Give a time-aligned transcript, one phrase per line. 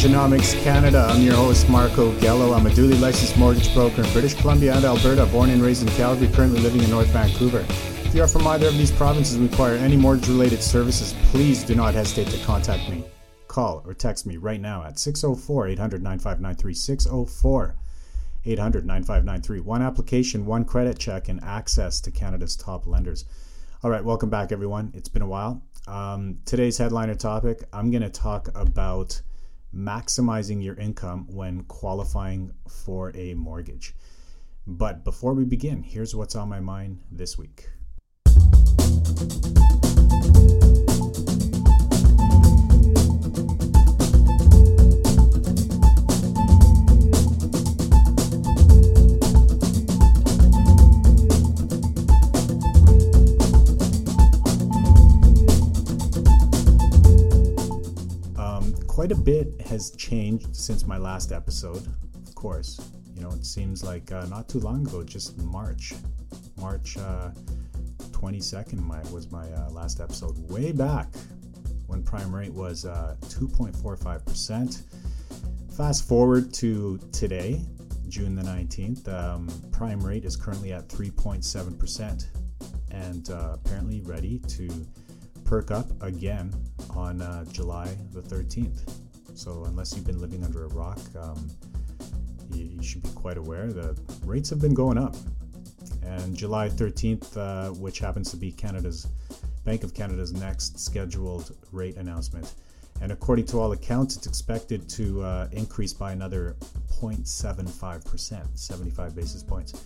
[0.00, 1.06] Mortgagenomics Canada.
[1.10, 2.56] I'm your host, Marco Gello.
[2.56, 5.90] I'm a duly licensed mortgage broker in British Columbia and Alberta, born and raised in
[5.90, 7.66] Calgary, currently living in North Vancouver.
[7.68, 11.64] If you are from either of these provinces and require any mortgage related services, please
[11.64, 13.04] do not hesitate to contact me.
[13.46, 16.72] Call or text me right now at 604 800 9593.
[16.72, 17.76] 604
[18.46, 19.60] 800 9593.
[19.60, 23.26] One application, one credit check, and access to Canada's top lenders.
[23.82, 24.92] All right, welcome back, everyone.
[24.94, 25.62] It's been a while.
[25.86, 29.20] Um, today's headliner topic I'm going to talk about
[29.74, 33.94] maximizing your income when qualifying for a mortgage.
[34.66, 37.68] But before we begin, here's what's on my mind this week.
[59.00, 61.86] Quite a bit has changed since my last episode.
[62.28, 65.94] Of course, you know, it seems like uh, not too long ago, just March,
[66.58, 67.30] March uh,
[68.10, 71.08] 22nd my, was my uh, last episode, way back
[71.86, 74.82] when prime rate was 2.45%.
[74.82, 77.58] Uh, Fast forward to today,
[78.06, 82.26] June the 19th, um, prime rate is currently at 3.7%
[82.90, 84.68] and uh, apparently ready to
[85.50, 86.54] perk up again
[86.90, 88.88] on uh, July the 13th.
[89.34, 91.50] So, unless you've been living under a rock, um,
[92.52, 95.16] you, you, should be quite aware the rates have been going up.
[96.04, 99.08] And July 13th, uh, which happens to be Canada's
[99.64, 102.54] Bank of Canada's next scheduled rate announcement.
[103.00, 106.54] And according to all accounts, it's expected to uh, increase by another
[106.92, 109.84] 0.75%, 75 basis points,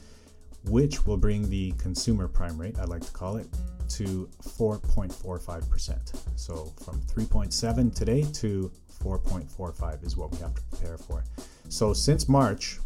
[0.66, 3.46] which will bring the consumer prime rate, I like to call it,
[3.90, 6.20] to 4.45%.
[6.36, 8.70] So from 3.7 today to
[9.02, 11.24] 4.45 is what we have to prepare for.
[11.68, 12.78] So since March,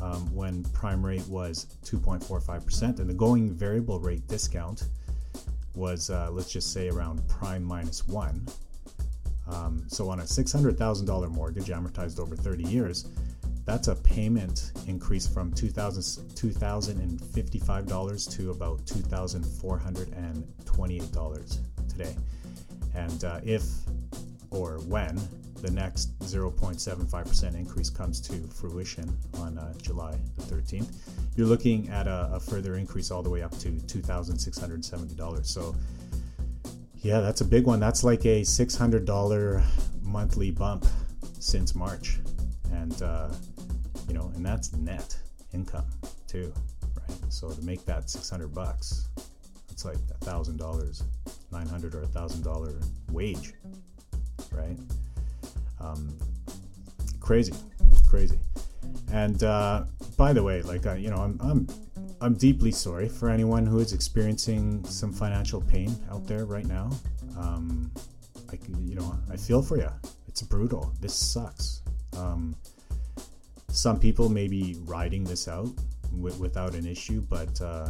[0.00, 4.88] um, when prime rate was 2.45%, and the going variable rate discount
[5.74, 8.46] was, uh, let's just say, around prime minus one.
[9.48, 13.06] Um, so on a $600,000 mortgage amortized over 30 years,
[13.64, 21.58] that's a payment increase from $2,055 to about $2,428
[21.88, 22.14] today.
[22.94, 23.64] And uh, if
[24.50, 25.18] or when
[25.62, 30.92] the next 0.75% increase comes to fruition on uh, July the 13th,
[31.36, 35.46] you're looking at a, a, further increase all the way up to $2,670.
[35.46, 35.74] So,
[36.96, 37.80] yeah, that's a big one.
[37.80, 39.64] That's like a $600
[40.02, 40.84] monthly bump
[41.38, 42.18] since March.
[42.72, 43.30] And uh,
[44.08, 45.16] you know, and that's net
[45.52, 45.86] income
[46.26, 46.52] too,
[46.96, 47.18] right?
[47.28, 49.08] So to make that 600 bucks,
[49.70, 51.02] it's like a thousand dollars,
[51.50, 52.74] 900 or a thousand dollar
[53.10, 53.54] wage,
[54.52, 54.76] right?
[55.80, 56.16] Um,
[57.20, 57.54] crazy,
[58.08, 58.38] crazy.
[59.12, 59.84] And uh,
[60.16, 61.66] by the way, like uh, you know, I'm, I'm
[62.20, 66.90] I'm deeply sorry for anyone who is experiencing some financial pain out there right now.
[67.36, 67.90] Um,
[68.50, 69.88] I, you know, I feel for you.
[70.28, 70.92] It's brutal.
[71.00, 71.82] This sucks.
[72.16, 72.54] Um,
[73.72, 75.70] some people may be riding this out
[76.16, 77.88] w- without an issue, but uh,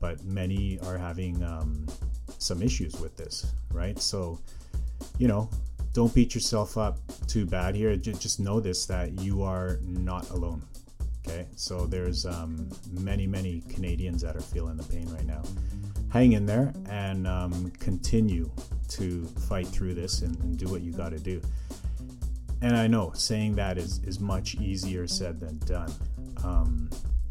[0.00, 1.86] but many are having um,
[2.38, 3.98] some issues with this, right?
[4.00, 4.40] So,
[5.18, 5.48] you know,
[5.92, 7.94] don't beat yourself up too bad here.
[7.94, 10.62] J- just know this that you are not alone.
[11.24, 15.42] Okay, so there's um, many, many Canadians that are feeling the pain right now.
[16.08, 18.50] Hang in there and um, continue
[18.88, 21.40] to fight through this and, and do what you got to do
[22.62, 25.92] and I know saying that is, is much easier said than done.
[26.44, 26.88] Um,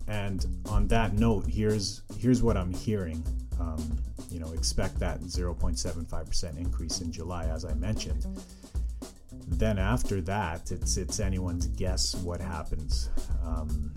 [0.08, 3.24] and on that note, here's here's what I'm hearing.
[3.60, 3.98] Um,
[4.30, 8.26] you know, expect that 0.75% increase in July, as I mentioned.
[9.48, 13.10] Then after that, it's it's anyone's guess what happens.
[13.44, 13.94] Um,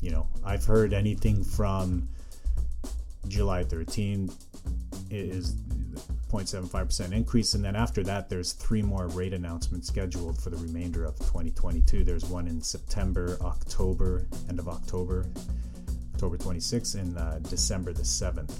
[0.00, 2.08] you know, I've heard anything from
[3.28, 4.30] July 13
[5.10, 5.54] is
[6.30, 7.54] 0.75% increase.
[7.54, 12.04] And then after that, there's three more rate announcements scheduled for the remainder of 2022.
[12.04, 15.26] There's one in September, October, end of October,
[16.14, 18.52] October 26th, and uh, December the 7th.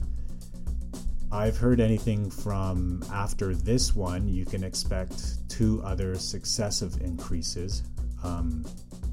[1.33, 7.85] I've heard anything from after this one, you can expect two other successive increases.
[8.25, 8.65] Um,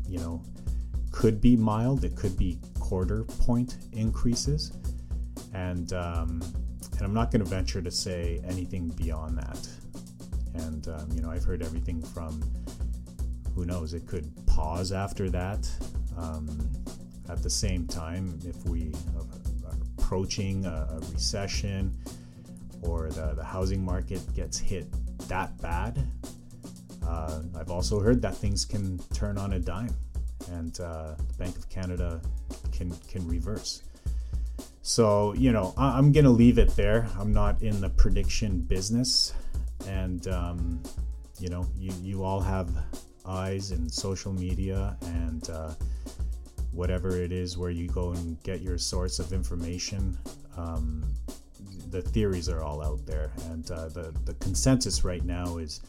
[0.08, 0.42] you know,
[1.12, 4.72] could be mild, it could be quarter point increases.
[5.54, 6.42] And um,
[6.98, 9.70] and I'm not going to venture to say anything beyond that.
[10.56, 12.42] And, um, you know, I've heard everything from
[13.56, 15.70] who knows, it could pause after that.
[16.18, 16.48] Um,
[17.30, 19.26] at the same time, if we are
[19.98, 21.96] approaching a, recession
[22.82, 24.86] or the, the housing market gets hit
[25.28, 26.06] that bad,
[27.08, 29.96] Uh, I've also heard that things can turn on a dime,
[30.52, 32.20] and uh, the Bank of Canada
[32.76, 33.82] can can reverse.
[34.88, 37.10] So you know, I, am gonna leave it there.
[37.20, 39.34] I'm not in the prediction business,
[39.86, 40.82] and um,
[41.42, 42.70] you know, you you all have
[43.26, 45.74] eyes in social media and uh,
[46.72, 50.18] whatever it is where you go and get your source of information.
[50.56, 51.04] Um,
[51.90, 55.82] the theories are all out there, and uh, the the consensus right now is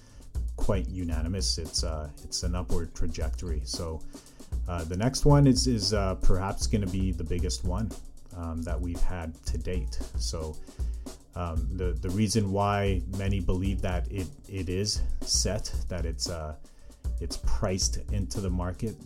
[0.56, 1.56] quite unanimous.
[1.56, 3.60] It's uh, it's an upward trajectory.
[3.62, 4.02] So
[4.68, 7.92] uh, the next one is is uh, perhaps going to be the biggest one
[8.38, 9.99] um, that we've had to date.
[10.17, 10.56] So
[11.35, 16.55] um, the the reason why many believe that it it is set that it's uh,
[17.20, 18.96] it's priced into the market,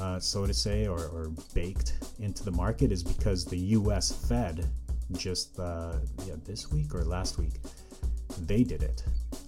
[0.00, 4.26] uh, so to say, or, or baked into the market is because the U.S.
[4.28, 4.66] Fed
[5.12, 5.94] just uh,
[6.26, 7.54] yeah this week or last week
[8.46, 9.04] they did it.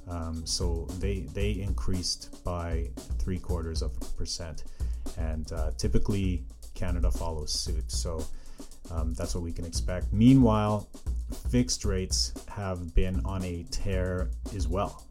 [0.08, 4.64] Um, so they they increased by three quarters of a percent,
[5.16, 6.44] and uh, typically
[6.74, 7.90] Canada follows suit.
[7.90, 8.22] So
[8.90, 10.12] um, that's what we can expect.
[10.12, 10.88] Meanwhile,
[11.50, 15.04] fixed rates have been on a tear as well.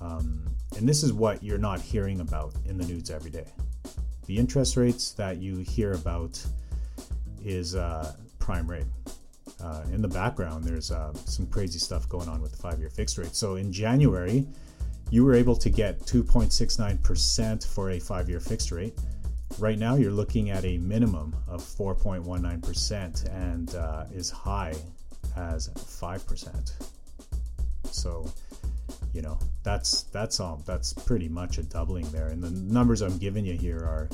[0.00, 0.44] Um,
[0.76, 3.46] and this is what you're not hearing about in the news every day.
[4.26, 6.44] The interest rates that you hear about
[7.44, 8.86] is uh, prime rate.
[9.62, 12.90] Uh, in the background, there's uh, some crazy stuff going on with the five year
[12.90, 13.34] fixed rate.
[13.34, 14.46] So in January,
[15.10, 18.98] you were able to get 2.69% for a five year fixed rate.
[19.58, 24.74] Right now, you're looking at a minimum of 4.19% and uh, as high
[25.36, 26.72] as 5%.
[27.84, 28.30] So,
[29.12, 32.28] you know, that's that's all that's pretty much a doubling there.
[32.28, 34.08] And the numbers I'm giving you here are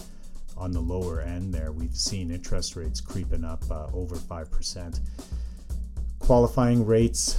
[0.56, 1.72] on the lower end there.
[1.72, 5.00] We've seen interest rates creeping up uh, over 5%.
[6.18, 7.38] Qualifying rates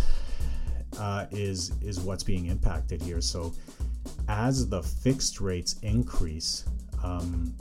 [0.98, 3.22] uh, is is what's being impacted here.
[3.22, 3.54] So
[4.28, 6.66] as the fixed rates increase,
[7.04, 7.54] um,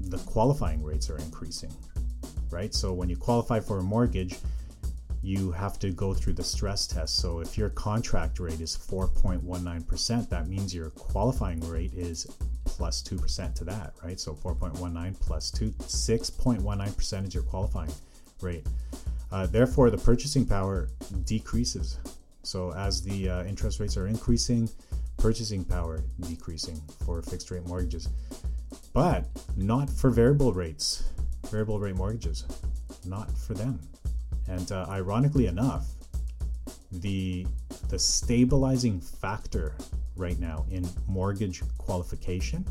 [0.00, 1.72] the qualifying rates are increasing,
[2.50, 2.74] right?
[2.74, 4.36] So when you qualify for a mortgage,
[5.22, 7.16] you have to go through the stress test.
[7.16, 12.26] So if your contract rate is 4.19%, that means your qualifying rate is
[12.64, 14.18] plus 2% to that, right?
[14.18, 17.92] So 4.19 plus 2, 6.19% is your qualifying
[18.40, 18.66] rate.
[19.30, 20.88] Uh, therefore, the purchasing power
[21.24, 21.98] decreases.
[22.42, 24.68] So as the uh, interest rates are increasing,
[25.18, 28.08] purchasing power decreasing for fixed rate mortgages
[28.92, 29.26] but
[29.56, 31.04] not for variable rates,
[31.50, 32.44] variable rate mortgages,
[33.04, 33.80] not for them.
[34.48, 35.86] And uh, ironically enough,
[36.92, 37.46] the
[37.88, 39.74] the stabilizing factor
[40.16, 42.64] right now in mortgage qualification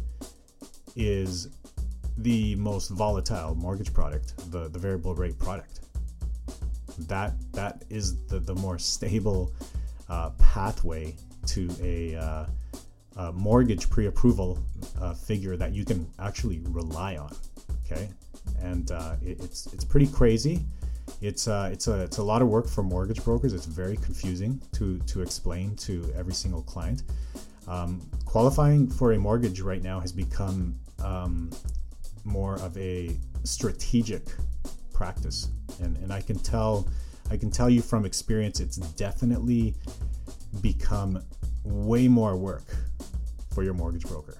[0.95, 1.49] is
[2.17, 5.81] the most volatile mortgage product, the, the variable rate product.
[7.07, 9.53] That that is the, the more stable
[10.09, 11.15] uh, pathway
[11.47, 12.45] to a uh,
[13.19, 14.57] uh, mortgage pre-approval
[15.01, 17.35] uh, figure that you can actually rely on.
[17.85, 18.09] Okay,
[18.61, 20.65] and uh, it, it's it's pretty crazy.
[21.21, 23.53] It's uh, it's a it's a lot of work for mortgage brokers.
[23.53, 27.03] It's very confusing to to explain to every single client.
[27.67, 31.51] Um, qualifying for a mortgage right now has become um,
[32.23, 34.23] more of a strategic
[34.93, 35.49] practice,
[35.81, 36.87] and and I can tell
[37.29, 39.75] I can tell you from experience, it's definitely
[40.61, 41.21] become
[41.65, 42.63] way more work
[43.53, 44.37] for your mortgage broker,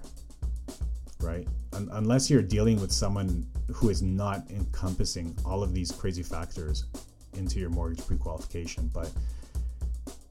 [1.22, 1.48] right?
[1.74, 6.86] Un- unless you're dealing with someone who is not encompassing all of these crazy factors
[7.34, 9.12] into your mortgage pre-qualification, but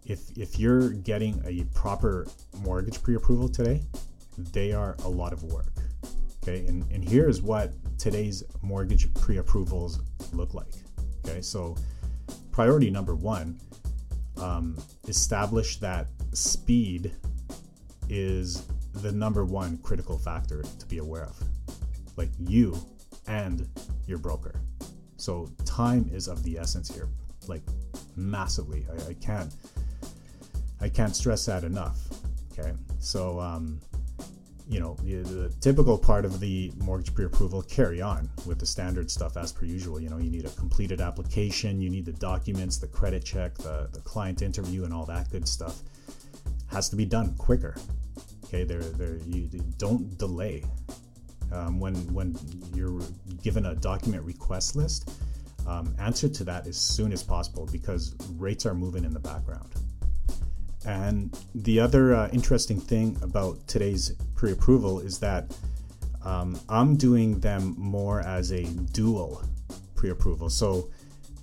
[0.04, 2.26] if if you're getting a proper
[2.62, 3.82] mortgage pre-approval today,
[4.52, 5.73] they are a lot of work.
[6.42, 10.00] Okay, and, and here's what today's mortgage pre-approvals
[10.32, 10.73] look like.
[11.26, 11.76] Okay, so
[12.52, 13.61] priority number one,
[14.40, 14.76] um,
[15.08, 17.12] establish that speed
[18.09, 21.37] is the number one critical factor to be aware of.
[22.17, 22.77] Like you
[23.27, 23.69] and
[24.07, 24.61] your broker.
[25.17, 27.09] So time is of the essence here,
[27.47, 27.62] like
[28.17, 28.87] massively.
[28.91, 29.53] I, I can't
[30.81, 31.99] I can't stress that enough.
[32.53, 33.81] Okay, so um,
[34.69, 39.11] you know the, the, typical part of the mortgage pre-approval carry on with the standard
[39.11, 40.00] stuff as per usual.
[40.00, 43.88] You know you need a completed application, you need the documents, the credit check, the
[43.93, 45.83] the client interview, and all that good stuff
[46.71, 47.75] has to be done quicker.
[48.49, 50.64] Okay, they're, they're, you don't delay.
[51.52, 52.37] Um, when when
[52.75, 53.00] you're
[53.43, 55.11] given a document request list,
[55.67, 59.71] um, answer to that as soon as possible because rates are moving in the background.
[60.87, 65.55] And the other uh, interesting thing about today's pre-approval is that
[66.25, 69.43] um, I'm doing them more as a dual
[69.95, 70.49] pre-approval.
[70.49, 70.90] So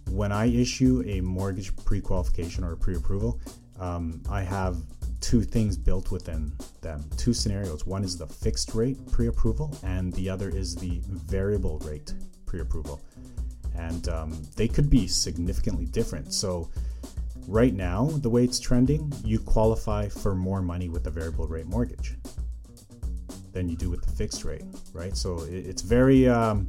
[0.10, 3.40] when I issue a mortgage pre-qualification or a pre-approval,
[3.80, 4.78] um, I have
[5.22, 7.86] two things built within them two scenarios.
[7.86, 12.14] One is the fixed rate pre approval, and the other is the variable rate
[12.46, 13.02] pre approval.
[13.76, 16.34] And um, they could be significantly different.
[16.34, 16.70] So,
[17.48, 21.66] right now, the way it's trending, you qualify for more money with a variable rate
[21.66, 22.16] mortgage
[23.52, 25.16] than you do with the fixed rate, right?
[25.18, 26.68] So, it, it's very, um,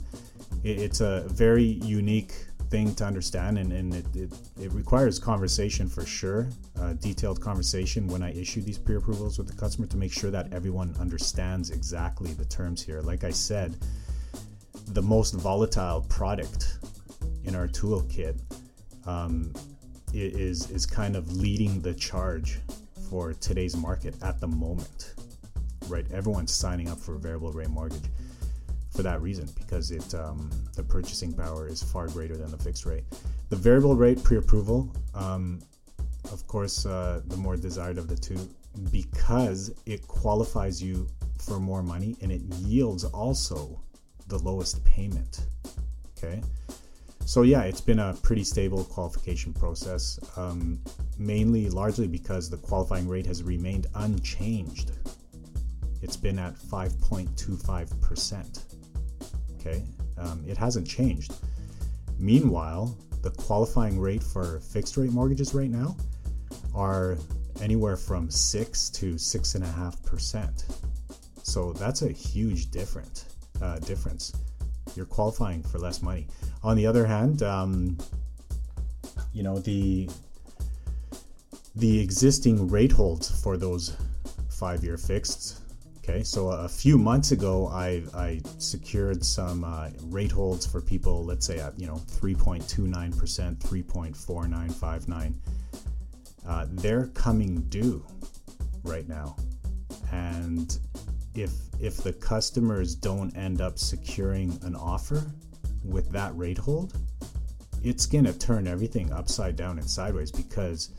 [0.64, 2.34] it, it's a very unique
[2.70, 6.48] thing to understand, and, and it, it, it requires conversation for sure,
[6.80, 10.30] uh, detailed conversation when I issue these pre approvals with the customer to make sure
[10.30, 13.00] that everyone understands exactly the terms here.
[13.02, 13.76] Like I said,
[14.88, 16.78] the most volatile product
[17.44, 18.40] in our toolkit
[19.06, 19.52] um,
[20.12, 22.60] is is kind of leading the charge
[23.10, 25.14] for today's market at the moment.
[25.88, 28.10] Right, everyone's signing up for a variable rate mortgage
[28.96, 32.86] for that reason because it um, the purchasing power is far greater than the fixed
[32.86, 33.04] rate.
[33.50, 35.60] The variable rate pre-approval, um,
[36.32, 38.48] of course, uh, the more desired of the two
[38.90, 41.06] because it qualifies you
[41.38, 43.80] for more money and it yields also
[44.28, 45.46] the lowest payment.
[46.16, 46.42] Okay.
[47.26, 50.80] So yeah, it's been a pretty stable qualification process, um,
[51.18, 54.92] mainly largely because the qualifying rate has remained unchanged.
[56.02, 58.65] It's been at 5.25 percent.
[59.66, 59.82] Okay,
[60.18, 61.34] um, it hasn't changed.
[62.18, 65.96] Meanwhile, the qualifying rate for fixed rate mortgages right now
[66.74, 67.16] are
[67.60, 70.66] anywhere from six to six and a half percent.
[71.42, 73.24] So that's a huge different
[73.60, 74.32] uh, difference.
[74.94, 76.28] You're qualifying for less money.
[76.62, 77.98] On the other hand, um,
[79.32, 80.08] you know the
[81.74, 83.96] the existing rate holds for those
[84.48, 85.60] five-year fixed
[86.08, 91.24] Okay, so a few months ago, I, I secured some uh, rate holds for people,
[91.24, 93.12] let's say at you know 3.29%,
[93.58, 95.34] 3.4959.
[96.46, 98.06] Uh, they're coming due
[98.84, 99.34] right now,
[100.12, 100.78] and
[101.34, 105.26] if if the customers don't end up securing an offer
[105.82, 106.96] with that rate hold,
[107.82, 110.90] it's gonna turn everything upside down and sideways because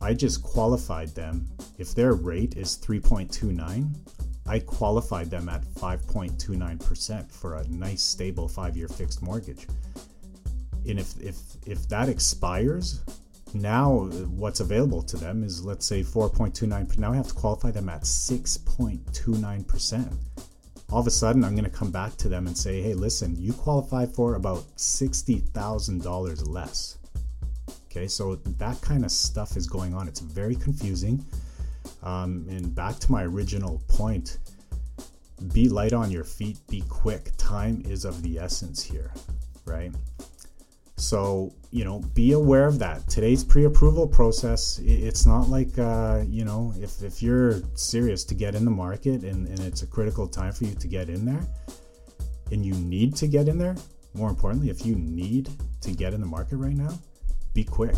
[0.00, 1.46] I just qualified them.
[1.76, 3.94] If their rate is 3.29,
[4.46, 9.66] I qualified them at 5.29% for a nice stable 5-year fixed mortgage.
[10.86, 11.36] And if if
[11.66, 13.02] if that expires,
[13.52, 17.90] now what's available to them is let's say 4.29 now I have to qualify them
[17.90, 20.16] at 6.29%.
[20.90, 23.36] All of a sudden I'm going to come back to them and say, "Hey, listen,
[23.36, 26.96] you qualify for about $60,000 less."
[27.98, 30.06] Okay, so that kind of stuff is going on.
[30.06, 31.24] It's very confusing.
[32.04, 34.38] Um, and back to my original point
[35.52, 37.32] be light on your feet, be quick.
[37.38, 39.12] Time is of the essence here,
[39.64, 39.92] right?
[40.94, 43.08] So, you know, be aware of that.
[43.08, 48.34] Today's pre approval process, it's not like, uh, you know, if, if you're serious to
[48.34, 51.24] get in the market and, and it's a critical time for you to get in
[51.24, 51.44] there
[52.52, 53.74] and you need to get in there,
[54.14, 55.48] more importantly, if you need
[55.80, 56.96] to get in the market right now,
[57.58, 57.96] be quick.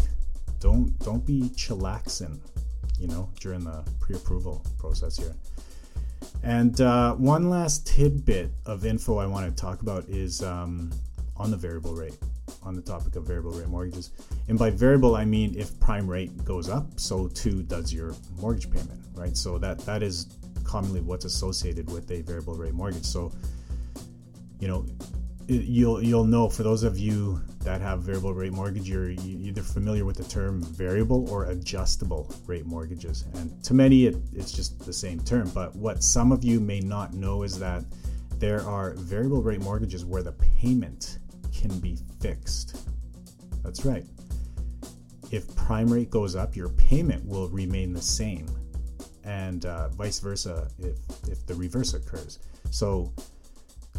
[0.58, 2.38] Don't don't be chillaxing,
[2.98, 5.34] you know, during the pre-approval process here.
[6.42, 10.90] And uh, one last tidbit of info I want to talk about is um,
[11.36, 12.16] on the variable rate,
[12.62, 14.12] on the topic of variable rate mortgages.
[14.48, 18.70] And by variable, I mean if prime rate goes up, so too does your mortgage
[18.70, 19.36] payment, right?
[19.36, 20.26] So that that is
[20.64, 23.04] commonly what's associated with a variable rate mortgage.
[23.04, 23.30] So,
[24.58, 24.86] you know,
[25.46, 30.04] you'll you'll know for those of you that have variable rate mortgage you're either familiar
[30.04, 33.24] with the term variable or adjustable rate mortgages.
[33.34, 36.80] And to many it, it's just the same term but what some of you may
[36.80, 37.84] not know is that
[38.38, 41.18] there are variable rate mortgages where the payment
[41.52, 42.88] can be fixed.
[43.62, 44.04] That's right.
[45.30, 48.46] If prime rate goes up your payment will remain the same.
[49.24, 50.96] And uh, vice versa if
[51.28, 52.38] if the reverse occurs.
[52.70, 53.12] So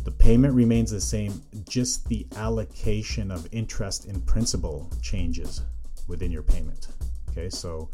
[0.03, 5.61] the payment remains the same, just the allocation of interest in principal changes
[6.07, 6.87] within your payment.
[7.29, 7.89] Okay, so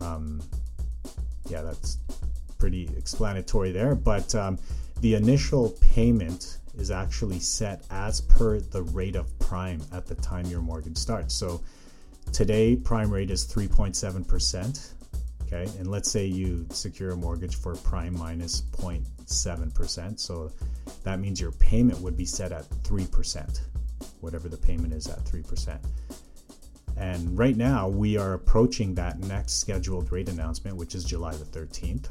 [0.00, 0.42] um,
[1.48, 1.98] yeah, that's
[2.58, 3.94] pretty explanatory there.
[3.94, 4.58] But um,
[5.00, 10.46] the initial payment is actually set as per the rate of prime at the time
[10.46, 11.34] your mortgage starts.
[11.34, 11.62] So
[12.32, 14.92] today, prime rate is 3.7%.
[15.46, 20.18] Okay, and let's say you secure a mortgage for prime minus 0.7%.
[20.18, 20.50] So
[21.04, 23.60] that means your payment would be set at 3%,
[24.20, 25.78] whatever the payment is at 3%.
[26.96, 31.44] And right now, we are approaching that next scheduled rate announcement, which is July the
[31.44, 32.08] 13th.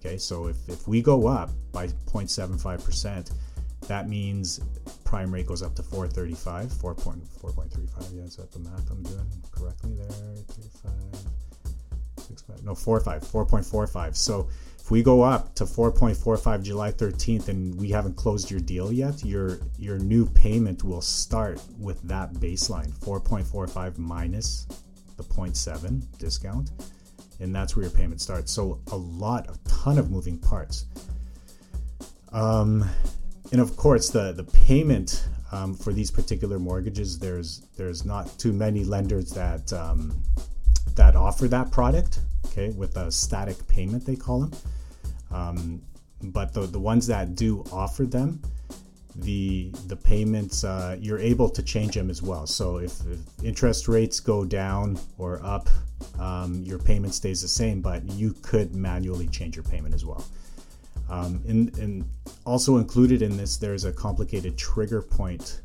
[0.00, 3.32] Okay, so if, if we go up by 0.75%,
[3.88, 4.60] that means
[5.04, 8.16] prime rate goes up to 435, 4.4.35.
[8.16, 10.08] Yeah, is that the math I'm doing correctly there?
[10.08, 10.92] 35.
[12.64, 14.48] no 45 4.45 so
[14.84, 19.24] if we go up to 4.45 July 13th and we haven't closed your deal yet
[19.24, 24.66] your your new payment will start with that baseline 4.45 minus
[25.16, 26.70] the 0.7 discount.
[27.40, 28.52] And that's where your payment starts.
[28.52, 30.84] So a lot a ton of moving parts.
[32.32, 32.84] Um,
[33.52, 38.52] and of course the the payment um, for these particular mortgages there's there's not too
[38.52, 40.22] many lenders that um,
[40.94, 44.52] that offer that product okay with a static payment they call them.
[45.30, 45.82] Um,
[46.22, 48.40] but the, the ones that do offer them
[49.16, 52.46] the the payments uh, you're able to change them as well.
[52.46, 55.68] So if, if interest rates go down or up
[56.18, 60.24] um, your payment stays the same but you could manually change your payment as well.
[61.08, 62.04] Um, and, and,
[62.46, 65.60] also included in this there's a complicated trigger point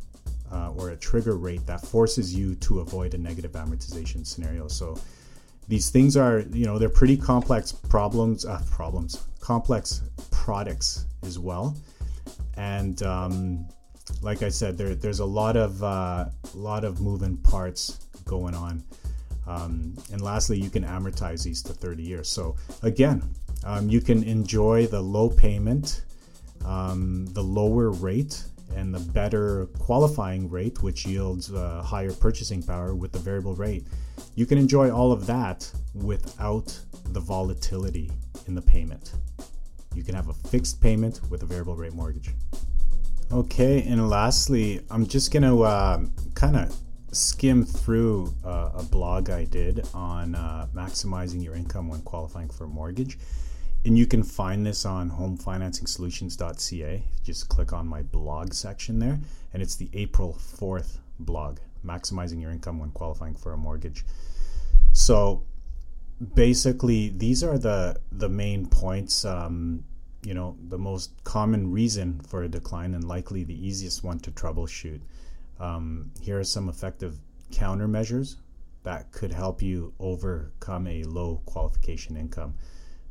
[0.51, 4.67] uh, or a trigger rate that forces you to avoid a negative amortization scenario.
[4.67, 4.97] So
[5.69, 11.75] these things are you know they're pretty complex problems uh, problems complex products as well.
[12.57, 13.67] And um,
[14.21, 18.83] like I said there, there's a lot of uh, lot of moving parts going on.
[19.47, 22.29] Um, and lastly you can amortize these to 30 years.
[22.29, 23.23] So again
[23.63, 26.03] um, you can enjoy the low payment
[26.65, 28.43] um, the lower rate
[28.75, 33.85] and the better qualifying rate, which yields uh, higher purchasing power with the variable rate.
[34.35, 38.11] You can enjoy all of that without the volatility
[38.47, 39.13] in the payment.
[39.93, 42.31] You can have a fixed payment with a variable rate mortgage.
[43.31, 46.75] Okay, and lastly, I'm just going to uh, kind of
[47.11, 52.65] skim through uh, a blog I did on uh, maximizing your income when qualifying for
[52.65, 53.17] a mortgage
[53.85, 57.03] and you can find this on homefinancingsolutions.ca.
[57.23, 59.19] Just click on my blog section there,
[59.53, 64.05] and it's the April 4th blog, Maximizing Your Income When Qualifying for a Mortgage.
[64.91, 65.43] So
[66.33, 69.25] basically, these are the, the main points.
[69.25, 69.83] Um,
[70.23, 74.31] you know, the most common reason for a decline and likely the easiest one to
[74.31, 75.01] troubleshoot.
[75.59, 77.17] Um, here are some effective
[77.51, 78.35] countermeasures
[78.83, 82.53] that could help you overcome a low qualification income.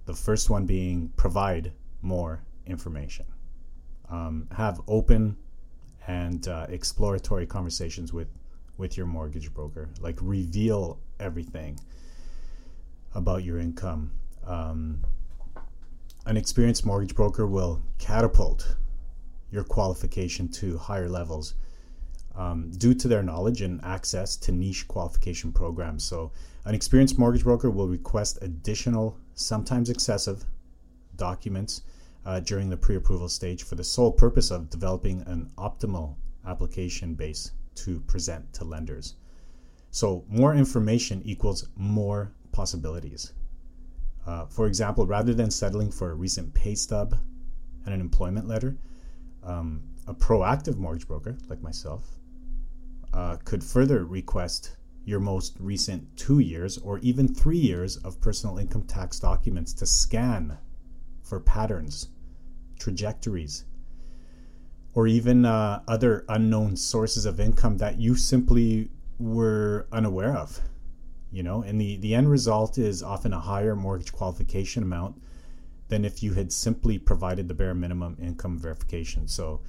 [0.07, 3.26] The first one being provide more information.
[4.11, 5.37] Um, have open
[6.07, 8.28] and uh, exploratory conversations with
[8.78, 9.90] with your mortgage broker.
[10.00, 11.78] Like reveal everything
[13.14, 14.12] about your income.
[14.46, 15.04] Um,
[16.24, 18.76] an experienced mortgage broker will catapult
[19.50, 21.54] your qualification to higher levels
[22.36, 26.04] um, due to their knowledge and access to niche qualification programs.
[26.04, 26.30] So,
[26.64, 30.44] an experienced mortgage broker will request additional, sometimes excessive,
[31.16, 31.82] documents
[32.24, 36.14] uh, during the pre approval stage for the sole purpose of developing an optimal
[36.46, 37.50] application base
[37.84, 39.14] to present to lenders.
[39.90, 43.32] So, more information equals more possibilities.
[44.26, 47.14] Uh, for example, rather than settling for a recent pay stub
[47.84, 48.76] and an employment letter,
[49.42, 52.18] um, a proactive mortgage broker like myself
[53.12, 58.58] uh, could further request your most recent two years or even three years of personal
[58.58, 60.58] income tax documents to scan
[61.22, 62.08] for patterns,
[62.78, 63.64] trajectories,
[64.98, 70.61] or even uh, other unknown sources of income that you simply were unaware of.
[71.30, 75.22] You know, and the, the end result is often a higher mortgage qualification amount
[75.87, 79.28] than if you had simply provided the bare minimum income verification.
[79.28, 79.61] So,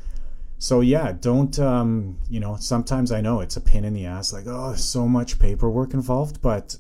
[0.58, 4.34] so yeah don't um, you know sometimes i know it's a pain in the ass
[4.34, 6.76] like oh so much paperwork involved but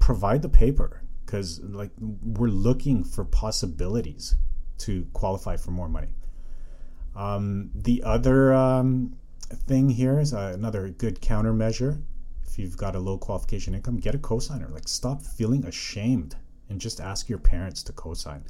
[0.00, 4.34] provide the paper because like we're looking for possibilities
[4.76, 6.08] to qualify for more money
[7.14, 9.14] um, the other um,
[9.66, 12.00] thing here is uh, another good countermeasure
[12.46, 16.36] if you've got a low qualification income get a cosigner like stop feeling ashamed
[16.68, 18.42] and just ask your parents to cosign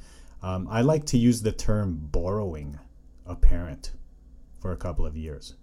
[0.42, 2.78] um, i like to use the term borrowing
[3.26, 3.92] a parent
[4.62, 5.54] for a couple of years.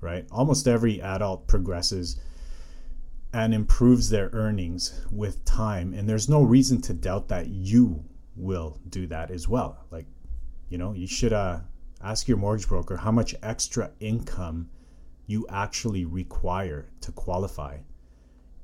[0.00, 0.26] Right?
[0.32, 2.18] Almost every adult progresses
[3.32, 8.02] and improves their earnings with time, and there's no reason to doubt that you
[8.34, 9.84] will do that as well.
[9.90, 10.06] Like,
[10.68, 11.60] you know, you should uh,
[12.02, 14.70] ask your mortgage broker how much extra income
[15.26, 17.78] you actually require to qualify.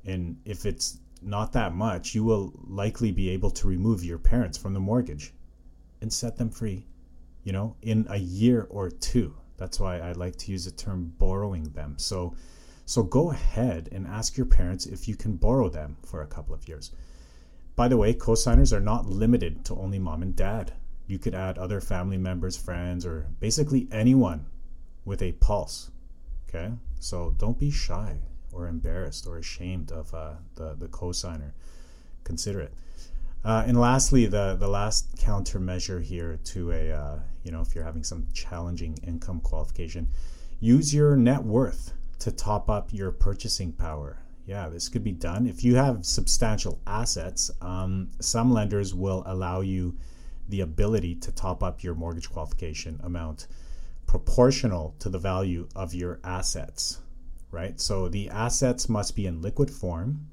[0.05, 4.57] And if it's not that much, you will likely be able to remove your parents
[4.57, 5.33] from the mortgage
[6.01, 6.85] and set them free
[7.47, 9.33] you know, in a year or two.
[9.55, 11.93] That's why I like to use the term borrowing them.
[11.97, 12.35] So,
[12.85, 16.53] so go ahead and ask your parents if you can borrow them for a couple
[16.53, 16.91] of years.
[17.77, 20.73] By the way, cosigners are not limited to only mom and dad.
[21.07, 24.45] You could add other family members, friends, or basically anyone
[25.05, 25.89] with a pulse.
[26.47, 28.17] Okay, so don't be shy
[28.51, 31.51] or embarrassed or ashamed of uh, the the cosigner
[32.23, 32.73] consider it.
[33.45, 37.83] Uh, and lastly, the the last countermeasure here to a uh, you know if you're
[37.83, 40.07] having some challenging income qualification,
[40.59, 44.17] use your net worth to top up your purchasing power.
[44.45, 47.51] Yeah, this could be done if you have substantial assets.
[47.61, 49.97] Um, some lenders will allow you
[50.49, 53.47] the ability to top up your mortgage qualification amount
[54.07, 56.99] proportional to the value of your assets,
[57.51, 57.79] right?
[57.79, 60.27] So the assets must be in liquid form,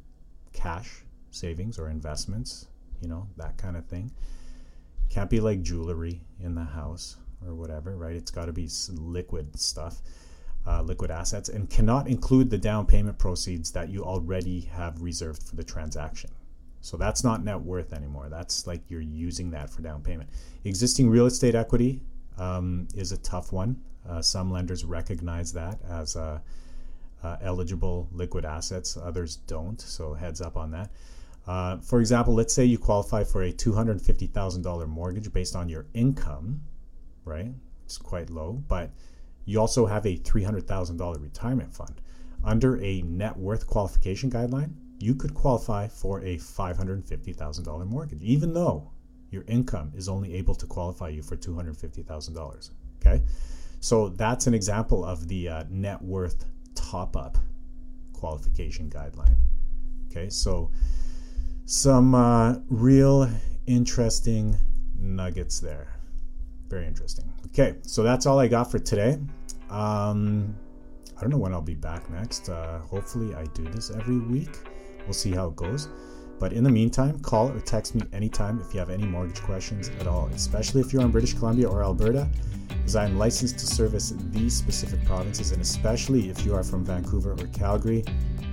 [0.53, 2.69] cash, savings, or investments,
[3.01, 4.13] you know, that kind of thing.
[5.11, 8.17] Can't be like jewelry in the house or whatever, right?
[8.17, 10.01] It's got to be liquid stuff,
[10.67, 15.43] uh, liquid assets, and cannot include the down payment proceeds that you already have reserved
[15.43, 16.31] for the transaction.
[16.85, 18.29] So that's not net worth anymore.
[18.29, 20.29] That's like you're using that for down payment.
[20.65, 22.03] Existing real estate equity
[22.37, 23.81] um, is a tough one.
[24.07, 26.41] Uh, some lenders recognize that as uh,
[27.23, 29.81] uh, eligible liquid assets, others don't.
[29.81, 30.91] So, heads up on that.
[31.47, 36.61] Uh, for example, let's say you qualify for a $250,000 mortgage based on your income,
[37.25, 37.55] right?
[37.87, 38.91] It's quite low, but
[39.47, 42.03] you also have a $300,000 retirement fund.
[42.45, 48.91] Under a net worth qualification guideline, you could qualify for a $550,000 mortgage, even though
[49.31, 52.71] your income is only able to qualify you for $250,000.
[53.01, 53.23] Okay.
[53.81, 57.37] So that's an example of the uh, net worth top up
[58.13, 59.37] qualification guideline.
[60.11, 60.31] Okay.
[60.31, 60.71] So
[61.67, 63.29] some uh, real
[63.67, 64.57] interesting
[64.99, 65.89] nuggets there.
[66.69, 67.31] Very interesting.
[67.47, 67.77] Okay.
[67.83, 69.19] So that's all I got for today.
[69.69, 70.57] Um,
[71.17, 72.49] I don't know when I'll be back next.
[72.49, 74.51] Uh, hopefully, I do this every week.
[75.07, 75.89] We'll see how it goes.
[76.39, 79.91] But in the meantime, call or text me anytime if you have any mortgage questions
[80.01, 82.29] at all, especially if you're in British Columbia or Alberta,
[82.85, 86.85] as I am licensed to service these specific provinces, and especially if you are from
[86.85, 88.05] Vancouver or Calgary,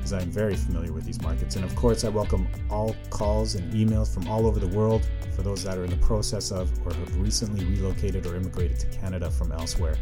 [0.03, 1.55] as I am very familiar with these markets.
[1.55, 5.41] And of course, I welcome all calls and emails from all over the world for
[5.41, 9.29] those that are in the process of or have recently relocated or immigrated to Canada
[9.29, 9.97] from elsewhere.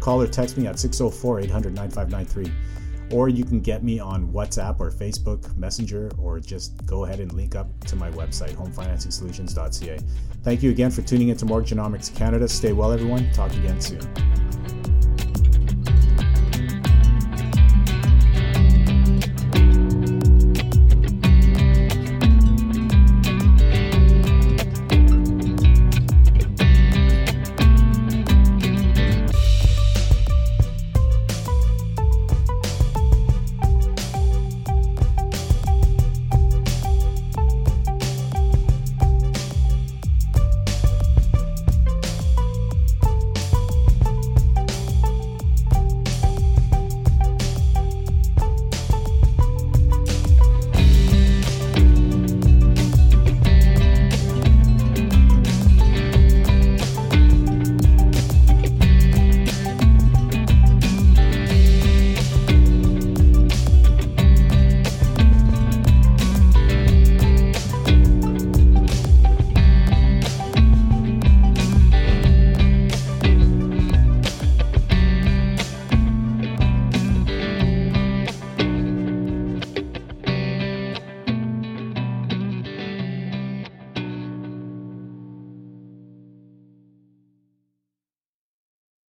[0.00, 2.52] Call or text me at 604 800 9593
[3.12, 7.32] or you can get me on WhatsApp or Facebook Messenger, or just go ahead and
[7.32, 9.98] link up to my website, homefinancingsolutions.ca.
[10.42, 12.48] Thank you again for tuning into Mortgagenomics Canada.
[12.48, 13.30] Stay well, everyone.
[13.32, 14.00] Talk again soon.